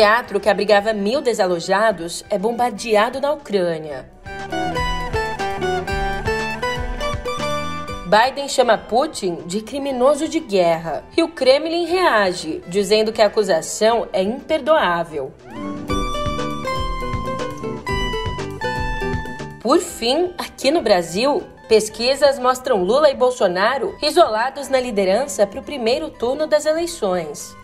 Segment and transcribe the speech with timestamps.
[0.00, 4.10] Teatro que abrigava mil desalojados é bombardeado na Ucrânia.
[8.06, 14.08] Biden chama Putin de criminoso de guerra e o Kremlin reage, dizendo que a acusação
[14.10, 15.34] é imperdoável.
[19.60, 25.62] Por fim, aqui no Brasil, pesquisas mostram Lula e Bolsonaro isolados na liderança para o
[25.62, 27.54] primeiro turno das eleições.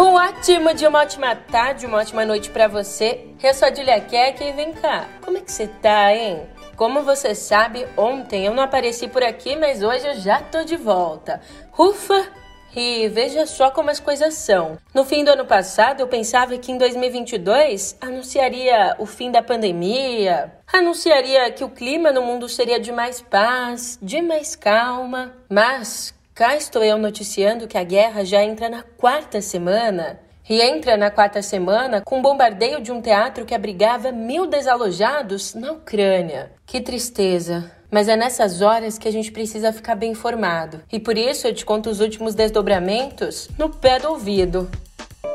[0.00, 3.26] Um ótimo dia, uma ótima tarde, uma ótima noite para você.
[3.42, 6.48] Eu sou a Julia Keck e vem cá, como é que você tá, hein?
[6.74, 10.74] Como você sabe, ontem eu não apareci por aqui, mas hoje eu já tô de
[10.74, 11.42] volta.
[11.78, 12.26] Ufa!
[12.74, 14.78] E veja só como as coisas são.
[14.94, 20.50] No fim do ano passado, eu pensava que em 2022 anunciaria o fim da pandemia,
[20.72, 25.34] anunciaria que o clima no mundo seria de mais paz, de mais calma.
[25.46, 30.20] Mas Cá estou eu noticiando que a guerra já entra na quarta semana.
[30.48, 35.54] E entra na quarta semana com o bombardeio de um teatro que abrigava mil desalojados
[35.54, 36.50] na Ucrânia.
[36.66, 37.70] Que tristeza!
[37.90, 40.80] Mas é nessas horas que a gente precisa ficar bem informado.
[40.90, 44.70] E por isso eu te conto os últimos desdobramentos no pé do ouvido.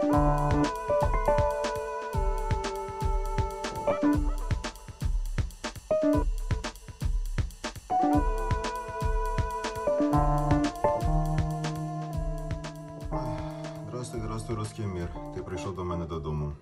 [0.03, 0.34] Música
[15.50, 16.52] прийшов до мене додому.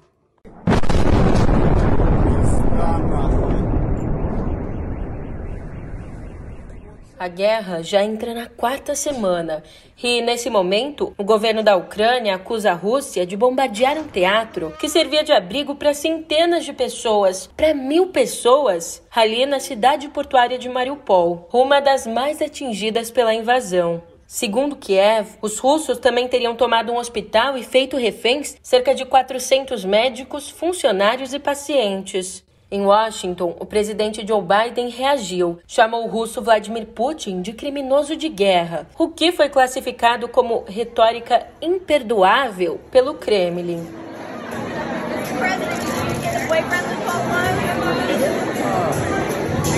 [7.20, 9.64] A guerra já entra na quarta semana
[10.00, 14.88] e, nesse momento, o governo da Ucrânia acusa a Rússia de bombardear um teatro que
[14.88, 20.68] servia de abrigo para centenas de pessoas, para mil pessoas, ali na cidade portuária de
[20.68, 24.00] Mariupol, uma das mais atingidas pela invasão.
[24.33, 29.85] Segundo Kiev, os russos também teriam tomado um hospital e feito reféns cerca de 400
[29.85, 32.43] médicos, funcionários e pacientes.
[32.71, 38.27] Em Washington, o presidente Joe Biden reagiu, chamou o russo Vladimir Putin de criminoso de
[38.27, 43.85] guerra, o que foi classificado como retórica imperdoável pelo Kremlin.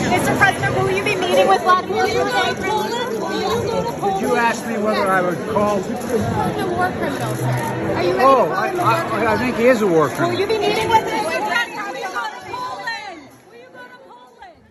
[0.08, 0.38] Mr.
[0.38, 2.56] President, will you be meeting with Vladimir Putin?
[4.14, 5.80] Did you ask me whether I would call?
[5.80, 7.46] The war criminal, sir.
[7.46, 9.28] Are you ready Oh, to call I, a I, criminal?
[9.28, 10.40] I think he is a war Will criminal.
[10.40, 11.26] you be meeting with him?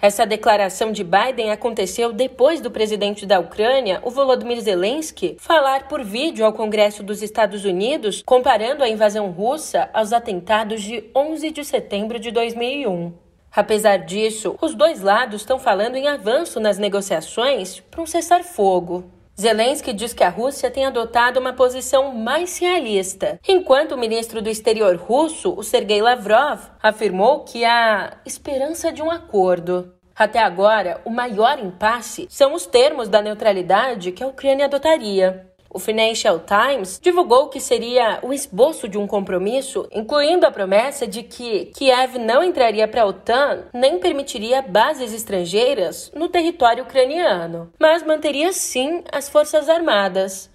[0.01, 6.05] Essa declaração de Biden aconteceu depois do presidente da Ucrânia, o Volodymyr Zelensky, falar por
[6.05, 11.65] vídeo ao Congresso dos Estados Unidos, comparando a invasão russa aos atentados de 11 de
[11.65, 13.24] setembro de 2001.
[13.55, 19.05] Apesar disso, os dois lados estão falando em avanço nas negociações para um cessar-fogo.
[19.41, 24.49] Zelensky diz que a Rússia tem adotado uma posição mais realista, enquanto o ministro do
[24.49, 29.93] Exterior russo, o Sergei Lavrov, afirmou que há esperança de um acordo.
[30.17, 35.54] Até agora, o maior impasse são os termos da neutralidade que a Ucrânia adotaria.
[35.75, 41.25] O Financial Times divulgou que seria o esboço de um compromisso, incluindo a promessa de
[41.25, 48.05] que Kiev não entraria para a OTAN nem permitiria bases estrangeiras no território ucraniano, mas
[48.05, 50.49] manteria sim as forças armadas.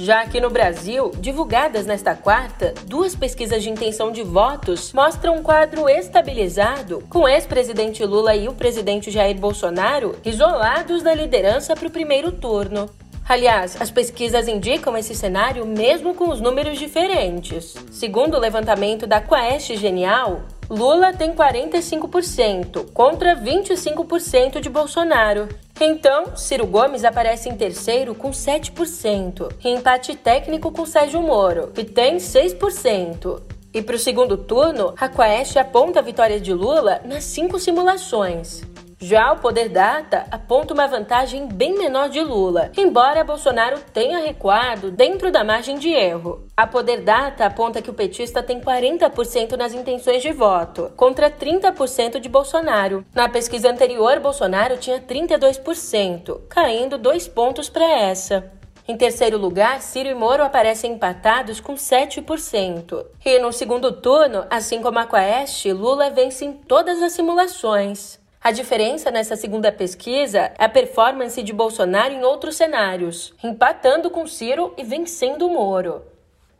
[0.00, 5.42] Já aqui no Brasil, divulgadas nesta quarta, duas pesquisas de intenção de votos mostram um
[5.42, 11.88] quadro estabilizado, com o ex-presidente Lula e o presidente Jair Bolsonaro isolados da liderança para
[11.88, 12.88] o primeiro turno.
[13.28, 17.74] Aliás, as pesquisas indicam esse cenário mesmo com os números diferentes.
[17.90, 25.48] Segundo o levantamento da Quaest Genial, Lula tem 45% contra 25% de Bolsonaro.
[25.80, 31.84] Então, Ciro Gomes aparece em terceiro com 7%, e empate técnico com Sérgio Moro, que
[31.84, 33.40] tem 6%.
[33.72, 38.62] E para o segundo turno, a Quaest aponta a vitória de Lula nas cinco simulações.
[39.00, 44.90] Já o Poder Data aponta uma vantagem bem menor de Lula, embora Bolsonaro tenha recuado
[44.90, 46.44] dentro da margem de erro.
[46.56, 52.18] A Poder Data aponta que o petista tem 40% nas intenções de voto, contra 30%
[52.18, 53.04] de Bolsonaro.
[53.14, 58.50] Na pesquisa anterior, Bolsonaro tinha 32%, caindo dois pontos para essa.
[58.88, 63.06] Em terceiro lugar, Ciro e Moro aparecem empatados com 7%.
[63.24, 68.18] E no segundo turno, assim como a Quaest, Lula vence em todas as simulações.
[68.40, 74.26] A diferença nessa segunda pesquisa é a performance de Bolsonaro em outros cenários, empatando com
[74.28, 76.02] Ciro e vencendo Moro.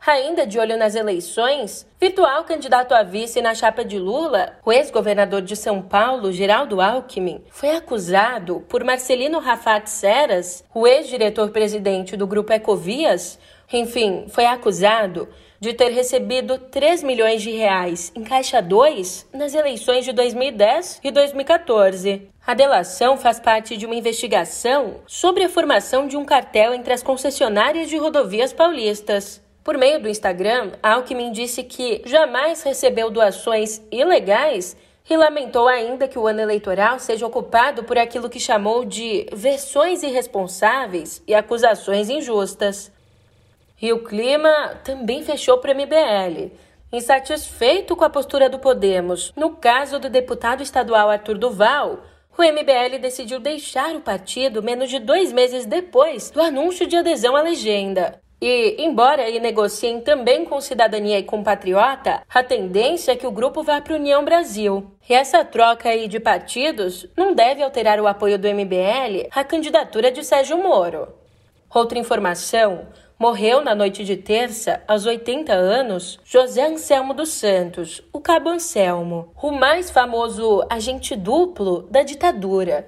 [0.05, 5.41] Ainda de olho nas eleições, virtual candidato a vice na chapa de Lula, o ex-governador
[5.41, 12.51] de São Paulo, Geraldo Alckmin, foi acusado por Marcelino Rafat Seras, o ex-diretor-presidente do grupo
[12.53, 13.39] Ecovias,
[13.71, 20.05] enfim, foi acusado de ter recebido 3 milhões de reais em Caixa 2 nas eleições
[20.05, 22.29] de 2010 e 2014.
[22.47, 27.03] A delação faz parte de uma investigação sobre a formação de um cartel entre as
[27.03, 29.41] concessionárias de rodovias paulistas.
[29.63, 34.75] Por meio do Instagram, Alckmin disse que jamais recebeu doações ilegais
[35.09, 40.03] e lamentou ainda que o ano eleitoral seja ocupado por aquilo que chamou de versões
[40.03, 42.91] irresponsáveis e acusações injustas.
[43.81, 46.51] E o clima também fechou para o MBL.
[46.91, 51.99] Insatisfeito com a postura do Podemos, no caso do deputado estadual Arthur Duval,
[52.37, 57.35] o MBL decidiu deixar o partido menos de dois meses depois do anúncio de adesão
[57.35, 58.19] à legenda.
[58.41, 63.31] E, embora aí negociem também com Cidadania e com Patriota, a tendência é que o
[63.31, 64.89] grupo vá para a União Brasil.
[65.09, 70.09] E essa troca aí de partidos não deve alterar o apoio do MBL à candidatura
[70.09, 71.09] de Sérgio Moro.
[71.69, 72.87] Outra informação:
[73.19, 79.33] morreu na noite de terça, aos 80 anos, José Anselmo dos Santos, o Cabo Anselmo,
[79.43, 82.87] o mais famoso agente duplo da ditadura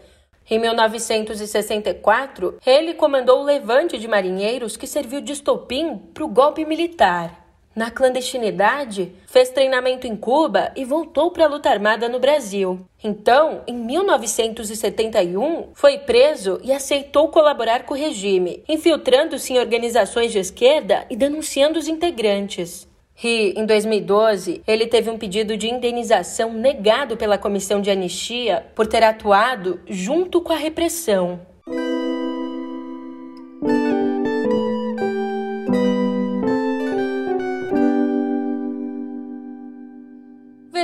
[0.50, 6.66] em 1964, ele comandou o levante de marinheiros que serviu de estopim para o golpe
[6.66, 7.41] militar.
[7.74, 12.86] Na clandestinidade, fez treinamento em Cuba e voltou para a luta armada no Brasil.
[13.02, 20.40] Então, em 1971, foi preso e aceitou colaborar com o regime, infiltrando-se em organizações de
[20.40, 22.90] esquerda e denunciando os integrantes.
[23.24, 28.86] E, em 2012, ele teve um pedido de indenização negado pela Comissão de Anistia por
[28.86, 31.40] ter atuado junto com a repressão.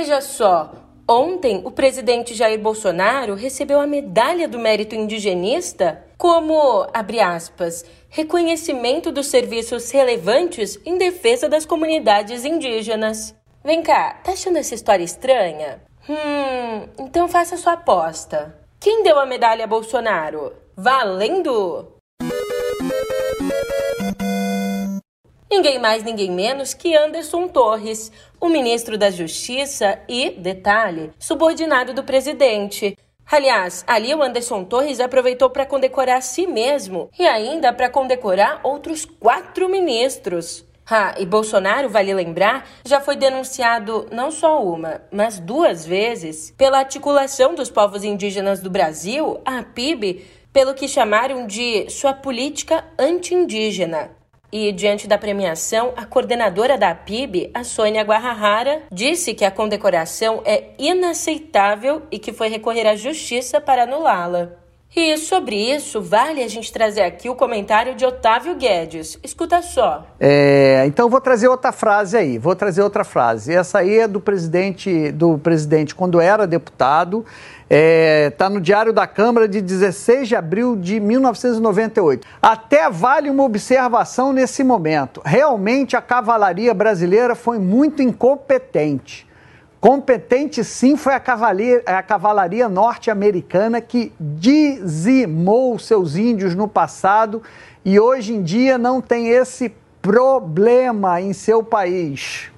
[0.08, 0.72] Veja só,
[1.06, 9.12] ontem o presidente Jair Bolsonaro recebeu a medalha do mérito indigenista como, abre aspas, reconhecimento
[9.12, 13.34] dos serviços relevantes em defesa das comunidades indígenas.
[13.62, 15.82] Vem cá, tá achando essa história estranha?
[16.08, 18.58] Hum, então faça sua aposta.
[18.80, 20.54] Quem deu a medalha a Bolsonaro?
[20.74, 21.97] Valendo!
[25.50, 32.04] Ninguém mais, ninguém menos que Anderson Torres, o ministro da Justiça e, detalhe, subordinado do
[32.04, 32.94] presidente.
[33.30, 38.60] Aliás, ali o Anderson Torres aproveitou para condecorar a si mesmo e ainda para condecorar
[38.62, 40.66] outros quatro ministros.
[40.90, 46.78] Ah, e Bolsonaro, vale lembrar, já foi denunciado não só uma, mas duas vezes pela
[46.78, 54.17] articulação dos povos indígenas do Brasil, a PIB, pelo que chamaram de sua política anti-indígena.
[54.50, 60.42] E, diante da premiação, a coordenadora da PIB, a Sônia Guarrahara, disse que a condecoração
[60.44, 64.67] é inaceitável e que foi recorrer à justiça para anulá-la.
[64.96, 69.18] E sobre isso, vale a gente trazer aqui o comentário de Otávio Guedes.
[69.22, 70.06] Escuta só.
[70.18, 72.38] É, então vou trazer outra frase aí.
[72.38, 73.52] Vou trazer outra frase.
[73.52, 77.24] Essa aí é do presidente, do presidente quando era deputado.
[77.64, 82.26] Está é, tá no Diário da Câmara de 16 de abril de 1998.
[82.40, 85.20] Até vale uma observação nesse momento.
[85.22, 89.27] Realmente a cavalaria brasileira foi muito incompetente.
[89.80, 97.42] Competente sim foi a cavalaria, a cavalaria norte-americana que dizimou seus índios no passado
[97.84, 102.50] e hoje em dia não tem esse problema em seu país.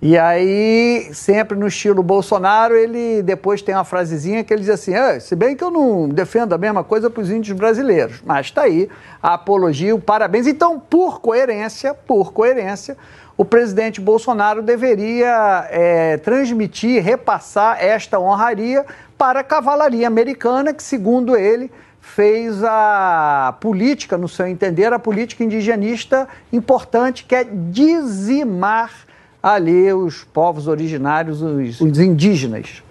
[0.00, 4.94] E aí, sempre no estilo Bolsonaro, ele depois tem uma frasezinha que ele diz assim:
[4.94, 8.46] ah, se bem que eu não defendo a mesma coisa para os índios brasileiros, mas
[8.46, 8.88] está aí
[9.20, 10.46] a apologia, o parabéns.
[10.46, 12.96] Então, por coerência, por coerência,
[13.36, 18.86] o presidente Bolsonaro deveria é, transmitir, repassar esta honraria
[19.16, 25.42] para a cavalaria americana, que, segundo ele, fez a política, no seu entender, a política
[25.42, 29.07] indigenista importante, que é dizimar
[29.54, 32.82] ali os povos originários, os, os indígenas.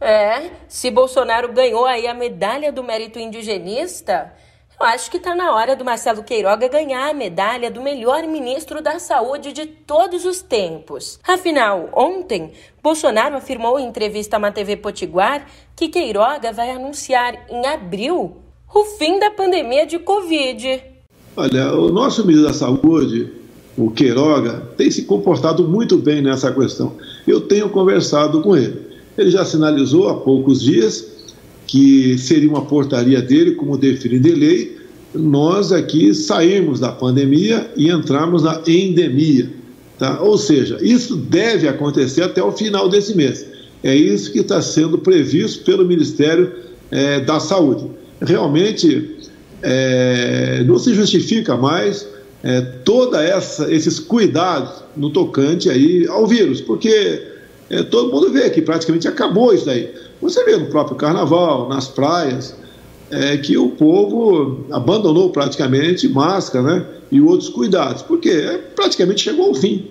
[0.00, 4.32] É, se Bolsonaro ganhou aí a medalha do mérito indigenista,
[4.80, 8.80] eu acho que está na hora do Marcelo Queiroga ganhar a medalha do melhor ministro
[8.80, 11.20] da saúde de todos os tempos.
[11.22, 12.52] Afinal, ontem,
[12.82, 18.38] Bolsonaro afirmou em entrevista a uma TV Potiguar que Queiroga vai anunciar em abril
[18.74, 20.82] o fim da pandemia de Covid.
[21.36, 23.39] Olha, o nosso ministro da Saúde
[23.86, 26.92] o Queiroga, tem se comportado muito bem nessa questão.
[27.26, 28.74] Eu tenho conversado com ele.
[29.16, 31.06] Ele já sinalizou há poucos dias
[31.66, 34.80] que seria uma portaria dele, como define de lei,
[35.14, 39.50] nós aqui saímos da pandemia e entramos na endemia.
[39.98, 40.20] Tá?
[40.20, 43.46] Ou seja, isso deve acontecer até o final desse mês.
[43.82, 46.52] É isso que está sendo previsto pelo Ministério
[46.90, 47.86] é, da Saúde.
[48.20, 49.16] Realmente
[49.62, 52.06] é, não se justifica mais
[52.42, 57.22] é, toda essa esses cuidados no tocante aí ao vírus, porque
[57.68, 59.92] é, todo mundo vê que praticamente acabou isso daí.
[60.20, 62.54] Você vê no próprio Carnaval, nas praias,
[63.10, 69.48] é, que o povo abandonou praticamente máscara, né, e outros cuidados, porque é, praticamente chegou
[69.48, 69.86] ao fim.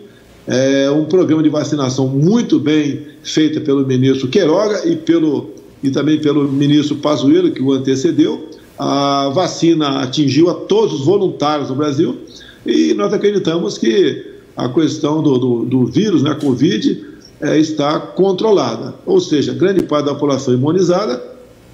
[0.48, 5.52] É um programa de vacinação muito bem feito pelo ministro Queiroga e pelo
[5.84, 8.50] e também pelo ministro Pazuello que o antecedeu.
[8.80, 12.18] A vacina atingiu a todos os voluntários no Brasil
[12.66, 17.06] e nós acreditamos que a questão do, do, do vírus, né, Covid,
[17.42, 18.96] é, está controlada.
[19.06, 21.22] Ou seja, grande parte da população imunizada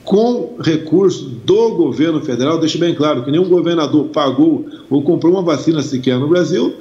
[0.04, 2.60] com recursos do governo federal.
[2.60, 6.74] Deixe bem claro que nenhum governador pagou ou comprou uma vacina sequer no Brasil,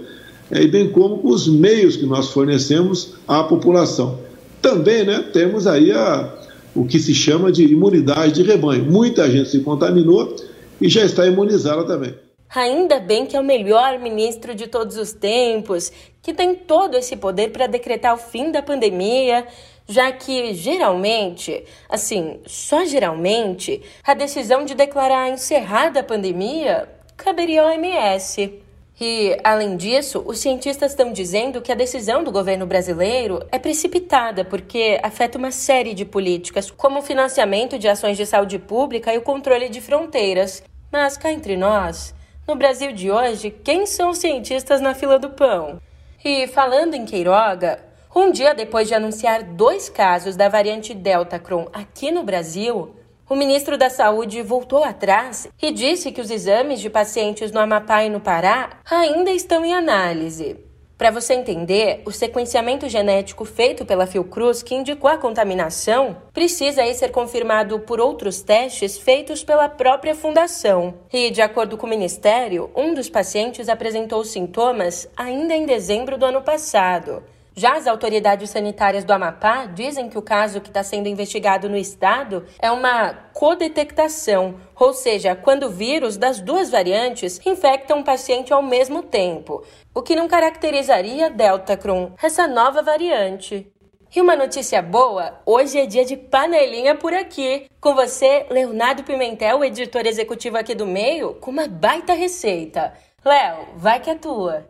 [0.50, 4.18] é, e bem como com os meios que nós fornecemos à população.
[4.60, 6.32] Também né, temos aí a,
[6.74, 8.84] o que se chama de imunidade de rebanho.
[8.84, 10.34] Muita gente se contaminou
[10.80, 12.14] e já está imunizada também.
[12.54, 15.90] Ainda bem que é o melhor ministro de todos os tempos,
[16.22, 19.46] que tem todo esse poder para decretar o fim da pandemia,
[19.88, 27.68] já que geralmente, assim, só geralmente, a decisão de declarar encerrada a pandemia caberia ao
[27.68, 28.63] OMS.
[29.00, 34.44] E, além disso, os cientistas estão dizendo que a decisão do governo brasileiro é precipitada
[34.44, 39.18] porque afeta uma série de políticas, como o financiamento de ações de saúde pública e
[39.18, 40.62] o controle de fronteiras.
[40.92, 42.14] Mas cá entre nós,
[42.46, 45.80] no Brasil de hoje, quem são os cientistas na fila do pão?
[46.24, 47.80] E falando em Queiroga,
[48.14, 52.94] um dia depois de anunciar dois casos da variante Delta Cron aqui no Brasil,
[53.28, 58.04] o ministro da Saúde voltou atrás e disse que os exames de pacientes no Amapá
[58.04, 60.56] e no Pará ainda estão em análise.
[60.96, 66.94] Para você entender, o sequenciamento genético feito pela Fiocruz, que indicou a contaminação, precisa aí
[66.94, 70.94] ser confirmado por outros testes feitos pela própria fundação.
[71.12, 76.26] E, de acordo com o Ministério, um dos pacientes apresentou sintomas ainda em dezembro do
[76.26, 77.24] ano passado.
[77.56, 81.76] Já as autoridades sanitárias do Amapá dizem que o caso que está sendo investigado no
[81.76, 88.52] estado é uma codetectação, ou seja, quando o vírus das duas variantes infectam um paciente
[88.52, 89.62] ao mesmo tempo,
[89.94, 93.70] o que não caracterizaria Delta Cron, essa nova variante.
[94.16, 97.66] E uma notícia boa, hoje é dia de panelinha por aqui.
[97.80, 102.94] Com você, Leonardo Pimentel, editor executivo aqui do meio, com uma baita receita.
[103.24, 104.66] Léo, vai que é tua.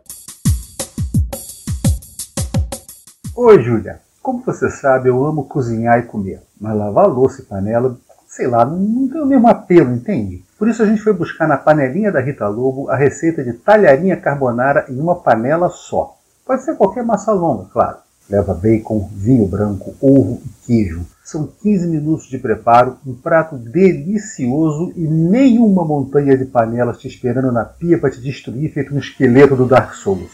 [3.37, 3.99] Oi, Júlia.
[4.21, 7.97] Como você sabe, eu amo cozinhar e comer, mas lavar louça e panela,
[8.29, 10.41] sei lá, não tem o mesmo apelo, entende?
[10.57, 14.15] Por isso a gente foi buscar na panelinha da Rita Lobo a receita de talharinha
[14.15, 16.15] carbonara em uma panela só.
[16.45, 17.97] Pode ser qualquer massa longa, claro.
[18.29, 21.05] Leva bacon, vinho branco, ovo e queijo.
[21.21, 27.51] São 15 minutos de preparo, um prato delicioso e nenhuma montanha de panelas te esperando
[27.51, 30.31] na pia para te destruir feito um esqueleto do Dark Souls.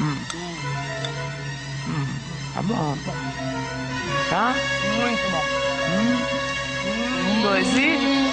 [0.00, 0.69] Hum.
[2.60, 2.94] Tá bom.
[4.28, 4.54] Tá?
[5.00, 5.42] Muito bom.
[5.96, 8.29] Um, um dois e.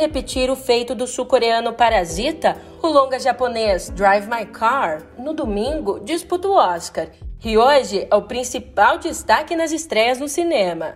[0.00, 6.48] repetir o feito do sul-coreano Parasita, o longa japonês Drive My Car, no domingo, disputa
[6.48, 7.08] o Oscar
[7.44, 10.94] e hoje é o principal destaque nas estreias no cinema.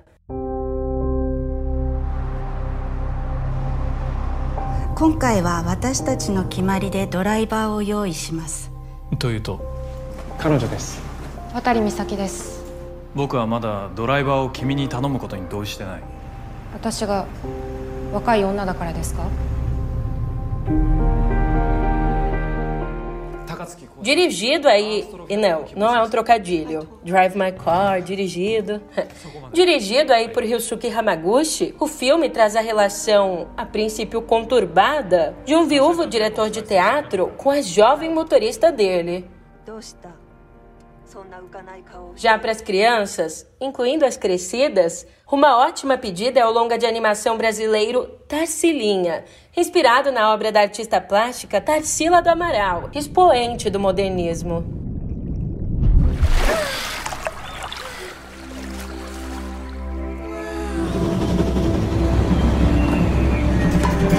[4.97, 8.71] 今回は私たちの決まりでドライバーを用意します
[9.19, 9.59] というと
[10.39, 11.01] 彼女です
[11.55, 12.63] 渡美咲です
[13.15, 16.03] 僕はまだドライバーを君に頼むことに同意してない
[16.75, 17.27] 私が
[18.15, 19.25] 若い女だからですか
[24.01, 25.07] Dirigido aí.
[25.29, 26.89] E não, não é um trocadilho.
[27.05, 28.81] Drive My Car, dirigido.
[29.53, 35.67] dirigido aí por Ryusuke Hamaguchi, o filme traz a relação, a princípio conturbada, de um
[35.67, 39.29] viúvo diretor de teatro com a jovem motorista dele.
[42.16, 47.38] Já para as crianças, incluindo as crescidas, uma ótima pedida é o longa de animação
[47.38, 49.24] brasileiro Tarsilinha,
[49.56, 54.64] inspirado na obra da artista plástica Tarsila do Amaral, expoente do modernismo.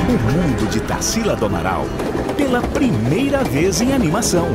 [0.09, 1.83] O mundo de Tarsila do Amaral,
[2.37, 4.47] pela primeira vez em animação.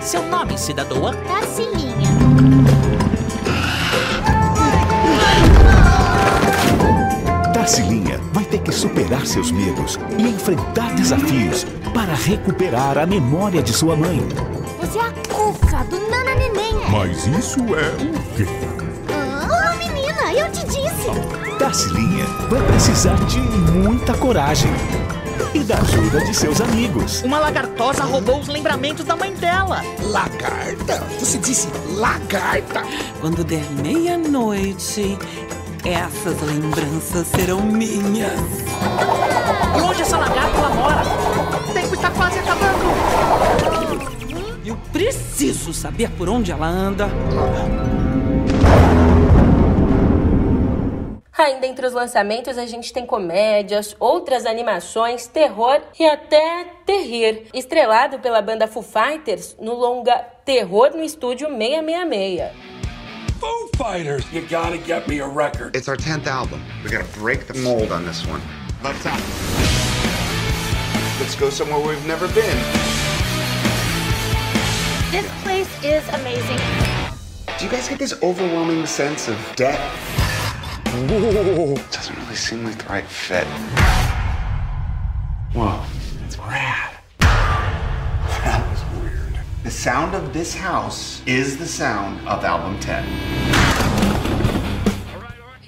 [0.00, 1.08] Seu nome, cidadão?
[1.08, 1.37] É
[7.52, 13.72] Tarsilinha vai ter que superar seus medos e enfrentar desafios para recuperar a memória de
[13.72, 14.20] sua mãe.
[14.80, 16.74] Você é a Cuca do Nana Neném.
[16.90, 18.46] Mas isso é o quê?
[19.12, 21.58] Ah, menina, eu te disse.
[21.58, 24.70] Tarsilinha vai precisar de muita coragem
[25.54, 27.22] e da ajuda de seus amigos.
[27.22, 29.82] Uma lagartosa roubou os lembramentos da mãe dela.
[30.02, 31.02] Lagarta?
[31.18, 32.82] Você disse lagarta?
[33.20, 35.18] Quando der meia-noite,
[35.84, 38.40] essas lembranças serão minhas.
[39.76, 41.02] E onde essa lagarta ela mora?
[41.68, 42.88] O tempo está quase acabando.
[44.64, 47.08] Eu preciso saber por onde ela anda.
[51.38, 58.18] Ainda entre os lançamentos a gente tem comédias, outras animações, terror e até terrir, estrelado
[58.18, 62.50] pela banda Foo Fighters no longa Terror no Estúdio 666.
[63.38, 65.76] Foo Fighters, you gotta get me a record.
[65.76, 66.60] It's our 10th album.
[66.82, 68.42] We gotta break the mold on this one.
[68.82, 69.20] Let's out.
[71.20, 72.58] Let's go somewhere we've never been.
[75.12, 76.58] This place is amazing.
[77.58, 79.78] Do you guys get this overwhelming sense of debt?
[80.88, 81.74] Whoa.
[81.92, 83.46] Doesn't really seem like the right fit.
[85.54, 85.80] Whoa,
[86.20, 86.96] that's rad.
[87.20, 89.38] That was weird.
[89.64, 93.04] The sound of this house is the sound of album 10.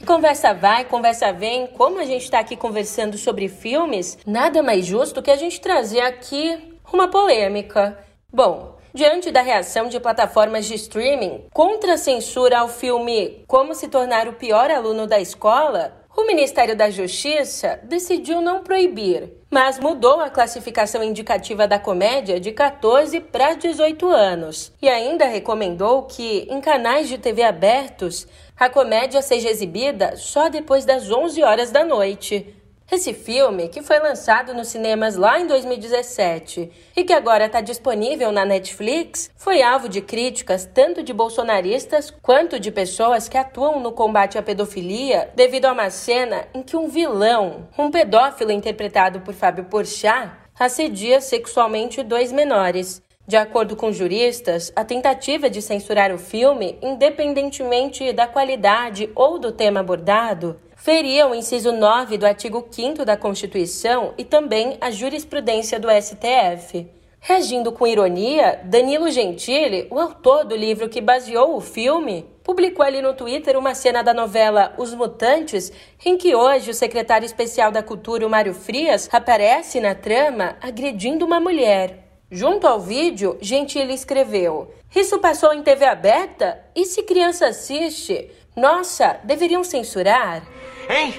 [0.01, 1.67] E Conversa vai, conversa vem.
[1.67, 6.01] Como a gente está aqui conversando sobre filmes, nada mais justo que a gente trazer
[6.01, 7.99] aqui uma polêmica.
[8.33, 13.89] Bom, diante da reação de plataformas de streaming contra a censura ao filme Como se
[13.89, 20.21] tornar o pior aluno da escola, o Ministério da Justiça decidiu não proibir, mas mudou
[20.21, 26.61] a classificação indicativa da comédia de 14 para 18 anos e ainda recomendou que, em
[26.61, 28.27] canais de TV abertos,
[28.59, 32.55] a comédia seja exibida só depois das 11 horas da noite.
[32.91, 38.33] Esse filme, que foi lançado nos cinemas lá em 2017 e que agora está disponível
[38.33, 43.93] na Netflix, foi alvo de críticas tanto de bolsonaristas quanto de pessoas que atuam no
[43.93, 49.35] combate à pedofilia devido a uma cena em que um vilão, um pedófilo interpretado por
[49.35, 53.01] Fábio Porchat, assedia sexualmente dois menores.
[53.25, 59.53] De acordo com juristas, a tentativa de censurar o filme, independentemente da qualidade ou do
[59.53, 65.79] tema abordado, feria o inciso 9 do artigo 5 da Constituição e também a jurisprudência
[65.79, 66.89] do STF.
[67.21, 73.03] Reagindo com ironia, Danilo Gentili, o autor do livro que baseou o filme, publicou ali
[73.03, 75.71] no Twitter uma cena da novela Os Mutantes,
[76.03, 81.27] em que hoje o secretário especial da Cultura, o Mário Frias, aparece na trama agredindo
[81.27, 82.09] uma mulher.
[82.31, 86.59] Junto ao vídeo, Gentili escreveu: Isso passou em TV aberta?
[86.75, 88.31] E se criança assiste?
[88.57, 90.43] Nossa, deveriam censurar?
[90.91, 91.15] Hein?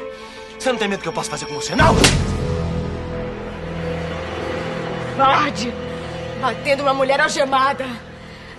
[0.59, 1.95] Você não tem medo que eu possa fazer com você, não?
[5.15, 5.73] Pode!
[6.41, 7.85] Batendo uma mulher algemada.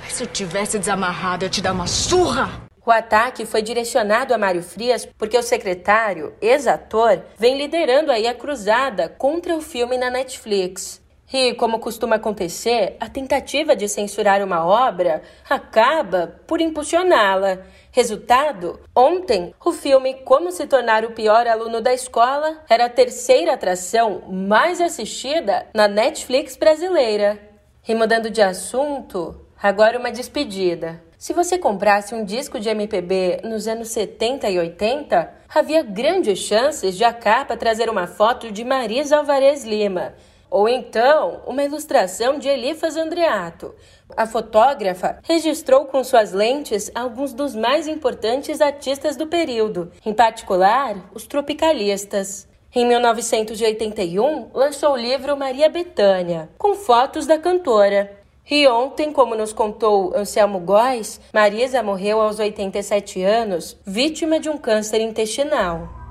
[0.09, 2.51] Se eu tivesse desamarrado, eu te dar uma surra.
[2.85, 8.35] O ataque foi direcionado a Mário Frias porque o secretário, ex-ator, vem liderando aí a
[8.35, 11.03] cruzada contra o filme na Netflix.
[11.33, 17.61] E, como costuma acontecer, a tentativa de censurar uma obra acaba por impulsioná-la.
[17.95, 23.53] Resultado: ontem, o filme Como se tornar o pior aluno da escola era a terceira
[23.53, 27.39] atração mais assistida na Netflix brasileira.
[27.87, 31.03] E mudando de assunto, agora uma despedida.
[31.19, 36.97] Se você comprasse um disco de MPB nos anos 70 e 80, havia grandes chances
[36.97, 40.15] de a capa trazer uma foto de Marisa Alvarez Lima,
[40.53, 43.75] ou então uma ilustração de Elifas Andreato.
[44.15, 51.09] A fotógrafa registrou com suas lentes alguns dos mais importantes artistas do período, em particular
[51.15, 52.47] os tropicalistas.
[52.75, 58.19] Em 1981, lançou o livro Maria Bethânia, com fotos da cantora.
[58.51, 64.59] E ontem, como nos contou Anselmo Góes, Marisa morreu aos 87 anos, vítima de um
[64.59, 66.02] câncer intestinal.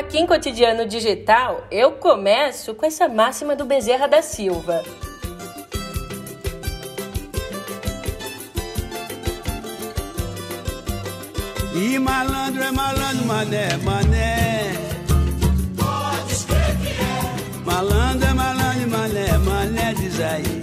[0.00, 4.82] Aqui em Cotidiano Digital, eu começo com essa máxima do Bezerra da Silva.
[11.74, 14.72] E malandro é malandro, mané, mané.
[15.76, 17.64] Pode escrever que é.
[17.66, 20.62] Malandro é malandro, mané, mané, diz aí.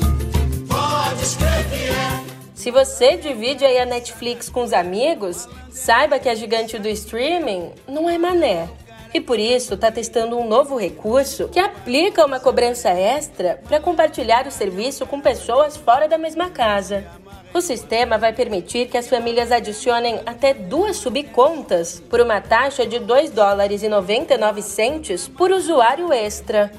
[0.68, 2.52] Pode escrever que é.
[2.56, 7.72] se você divide aí a Netflix com os amigos, saiba que a gigante do streaming
[7.88, 8.68] não é mané.
[9.14, 14.46] E por isso está testando um novo recurso que aplica uma cobrança extra para compartilhar
[14.48, 17.06] o serviço com pessoas fora da mesma casa.
[17.54, 23.00] O sistema vai permitir que as famílias adicionem até duas subcontas por uma taxa de
[23.00, 26.72] 2 dólares e 99 centes por usuário extra.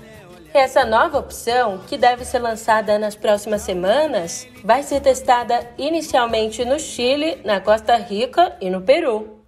[0.52, 6.78] Essa nova opção, que deve ser lançada nas próximas semanas, vai ser testada inicialmente no
[6.78, 9.44] Chile, na Costa Rica e no Peru.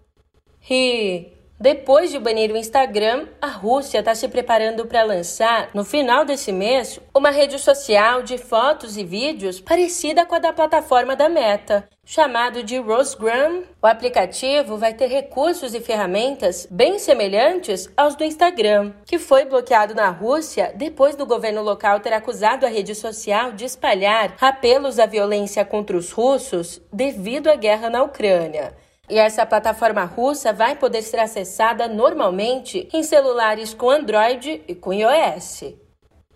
[0.68, 6.24] E depois de banir o Instagram, a Rússia está se preparando para lançar, no final
[6.24, 11.28] desse mês, uma rede social de fotos e vídeos parecida com a da plataforma da
[11.28, 13.64] Meta, chamado de Rosegram.
[13.82, 19.94] O aplicativo vai ter recursos e ferramentas bem semelhantes aos do Instagram, que foi bloqueado
[19.94, 25.04] na Rússia depois do governo local ter acusado a rede social de espalhar apelos à
[25.04, 28.72] violência contra os russos devido à guerra na Ucrânia.
[29.10, 34.92] E essa plataforma russa vai poder ser acessada normalmente em celulares com Android e com
[34.92, 35.74] iOS.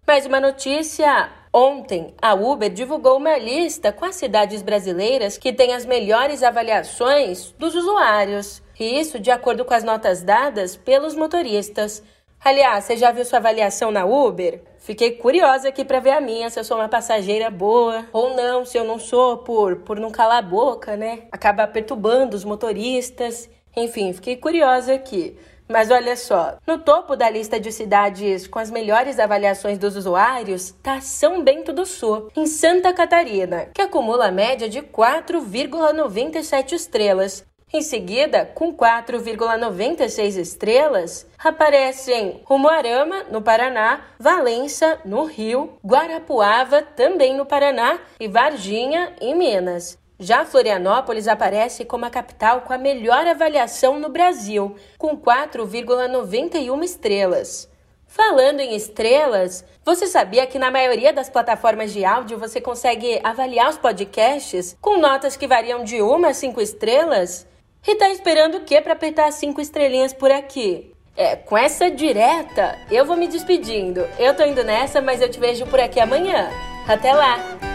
[0.04, 5.72] Mais uma notícia: ontem a Uber divulgou uma lista com as cidades brasileiras que têm
[5.72, 8.60] as melhores avaliações dos usuários.
[8.78, 12.02] E isso de acordo com as notas dadas pelos motoristas.
[12.42, 14.62] Aliás, você já viu sua avaliação na Uber?
[14.78, 18.64] Fiquei curiosa aqui para ver a minha, se eu sou uma passageira boa ou não,
[18.64, 21.22] se eu não sou por, por não calar a boca, né?
[21.32, 23.48] Acaba perturbando os motoristas.
[23.74, 25.36] Enfim, fiquei curiosa aqui.
[25.66, 30.66] Mas olha só, no topo da lista de cidades com as melhores avaliações dos usuários
[30.66, 37.46] está São Bento do Sul, em Santa Catarina, que acumula a média de 4,97 estrelas.
[37.76, 47.44] Em seguida, com 4,96 estrelas, aparecem Rumuarama, no Paraná, Valença, no Rio, Guarapuava, também no
[47.44, 49.98] Paraná, e Varginha, em Minas.
[50.20, 57.68] Já Florianópolis aparece como a capital com a melhor avaliação no Brasil, com 4,91 estrelas.
[58.06, 63.68] Falando em estrelas, você sabia que na maioria das plataformas de áudio você consegue avaliar
[63.68, 67.52] os podcasts com notas que variam de 1 a 5 estrelas?
[67.86, 70.90] E tá esperando o que para apertar cinco estrelinhas por aqui?
[71.16, 74.06] É, com essa direta, eu vou me despedindo.
[74.18, 76.50] Eu tô indo nessa, mas eu te vejo por aqui amanhã.
[76.88, 77.73] Até lá!